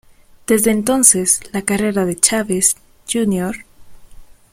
Desde 0.47 0.71
entonces, 0.71 1.41
la 1.51 1.61
carrera 1.61 2.05
de 2.07 2.19
Chávez, 2.19 2.75
Jr. 3.07 3.55